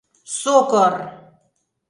[0.39, 0.93] Сокыр!